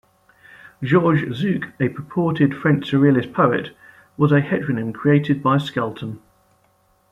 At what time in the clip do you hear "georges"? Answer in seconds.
0.81-1.39